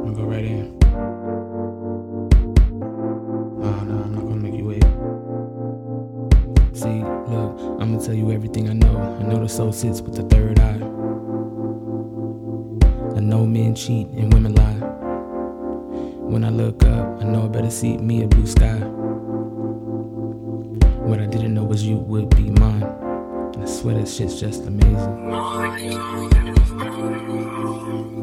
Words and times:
I'm 0.00 0.14
gonna 0.14 0.16
go 0.16 0.24
right 0.24 0.44
in. 0.44 0.78
Oh, 3.62 3.64
nah, 3.64 3.84
nah, 3.84 4.02
I'm 4.02 4.14
not 4.14 4.22
gonna 4.22 4.36
make 4.36 4.54
you 4.54 4.64
wait. 4.64 4.82
See, 6.74 7.04
look, 7.30 7.60
I'm 7.78 7.92
gonna 7.92 8.02
tell 8.02 8.14
you 8.14 8.32
everything 8.32 8.70
I 8.70 8.72
know. 8.72 8.96
I 9.20 9.22
know 9.24 9.40
the 9.40 9.48
soul 9.48 9.72
sits 9.72 10.00
with 10.00 10.16
the 10.16 10.22
third 10.22 10.58
eye. 10.58 10.80
I 13.14 13.20
know 13.20 13.44
men 13.44 13.74
cheat 13.74 14.08
and 14.08 14.32
women 14.32 14.54
lie. 14.54 14.78
When 16.16 16.44
I 16.44 16.48
look 16.48 16.82
up, 16.84 17.20
I 17.20 17.24
know 17.24 17.44
I 17.44 17.48
better 17.48 17.70
see 17.70 17.98
me 17.98 18.22
a 18.22 18.26
blue 18.26 18.46
sky. 18.46 18.78
What 21.04 21.20
I 21.20 21.26
didn't 21.26 21.52
know 21.52 21.64
was 21.64 21.84
you 21.84 21.98
would 21.98 22.34
be 22.34 22.48
mine. 22.50 22.84
And 22.84 23.62
I 23.62 23.66
swear 23.66 23.96
that 23.96 24.08
shit's 24.08 24.40
just 24.40 24.64
amazing. 24.64 25.28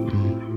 Mm. 0.09 0.56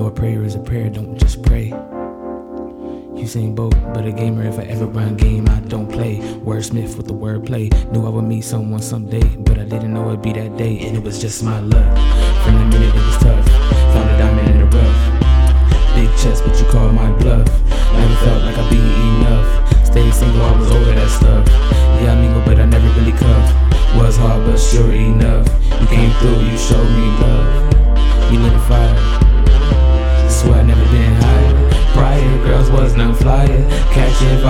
Know 0.00 0.06
a 0.06 0.10
prayer 0.10 0.42
is 0.44 0.54
a 0.54 0.58
prayer, 0.58 0.88
don't 0.88 1.18
just 1.18 1.42
pray. 1.42 1.66
You 3.14 3.26
sing 3.26 3.54
both, 3.54 3.74
but 3.92 4.06
a 4.06 4.12
gamer, 4.12 4.44
if 4.44 4.58
I 4.58 4.62
ever 4.62 4.86
run 4.86 5.14
game, 5.14 5.46
I 5.46 5.60
don't 5.60 5.92
play. 5.92 6.16
Wordsmith 6.40 6.96
with 6.96 7.06
the 7.06 7.12
wordplay. 7.12 7.68
Knew 7.92 8.06
I 8.06 8.08
would 8.08 8.24
meet 8.24 8.44
someone 8.44 8.80
someday, 8.80 9.28
but 9.36 9.58
I 9.58 9.64
didn't 9.64 9.92
know 9.92 10.08
it'd 10.08 10.22
be 10.22 10.32
that 10.32 10.56
day, 10.56 10.78
and 10.86 10.96
it 10.96 11.02
was 11.02 11.20
just 11.20 11.42
my 11.42 11.60
luck. 11.60 11.90
From 12.44 12.54
the 12.60 12.64
minute 12.72 12.94
it 12.94 13.04
was 13.08 13.18
tough, 13.18 13.46
found 13.92 14.08
a 14.08 14.16
diamond 14.16 14.48
in 14.48 14.58
the 14.60 14.68
rough. 14.74 15.00
Big 15.94 16.08
chest, 16.16 16.44
but 16.46 16.58
you 16.58 16.64
called 16.72 16.94
my 16.94 17.12
bluff. 17.18 17.46
Never 17.92 18.16
felt 18.24 18.42
like 18.44 18.56
I'd 18.56 18.70
be 18.70 18.80
enough. 18.80 19.86
Stayed 19.86 20.14
single, 20.14 20.40
I 20.40 20.56
was 20.56 20.70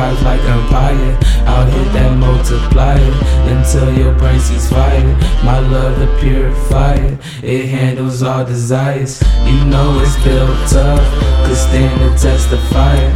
Vibes 0.01 0.23
like 0.25 0.41
umpire. 0.49 1.19
I'll 1.45 1.67
hit 1.67 1.93
that 1.93 2.17
multiplier 2.17 3.13
until 3.53 3.93
your 3.93 4.15
brain 4.15 4.41
sees 4.41 4.67
fire. 4.71 5.05
My 5.45 5.59
love, 5.59 5.99
the 5.99 6.07
purifier. 6.19 7.19
It 7.43 7.67
handles 7.69 8.23
all 8.23 8.43
desires. 8.43 9.23
You 9.45 9.63
know 9.67 10.01
it's 10.01 10.17
built 10.25 10.73
up. 10.73 11.05
Could 11.45 11.55
stand 11.55 12.01
the 12.01 12.17
test 12.17 12.51
of 12.51 12.63
fire. 12.73 13.13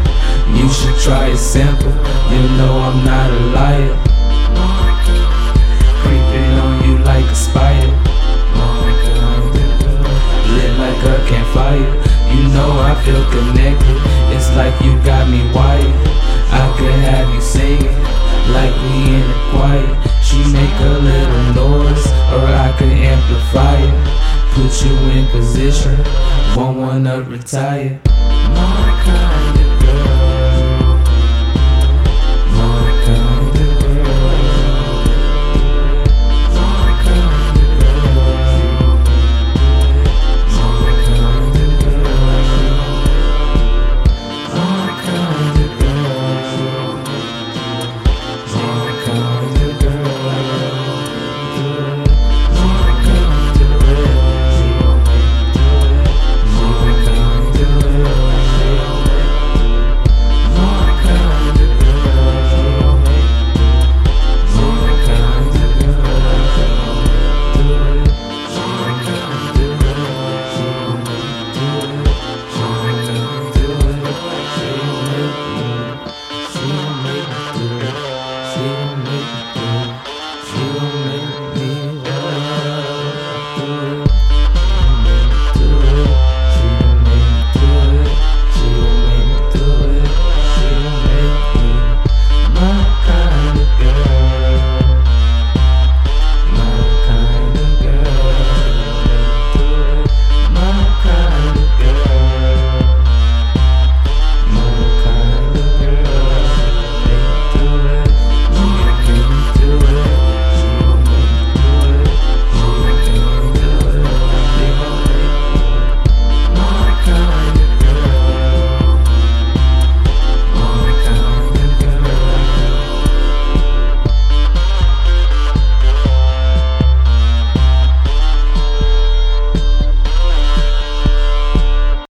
You 0.53 0.69
should 0.69 0.99
try 1.01 1.29
it 1.29 1.39
simple. 1.39 1.95
You 2.29 2.43
know 2.61 2.77
I'm 2.77 3.01
not 3.03 3.31
a 3.33 3.41
liar. 3.57 3.95
Creeping 6.05 6.53
on 6.65 6.85
you 6.85 6.99
like 6.99 7.25
a 7.25 7.35
spider. 7.35 7.93
Lit 10.53 10.73
like 10.85 11.01
a 11.01 11.17
campfire. 11.33 11.95
You 12.29 12.43
know 12.53 12.71
I 12.77 12.93
feel 13.07 13.25
connected. 13.33 13.97
It's 14.37 14.51
like 14.53 14.77
you 14.85 14.93
got 15.03 15.31
me 15.31 15.41
wired. 15.55 16.14
Put 24.75 24.87
you 24.87 24.97
in 25.11 25.27
position, 25.29 25.97
won't 26.57 26.79
wanna 26.79 27.23
retire. 27.23 28.01
Monica. 28.09 29.64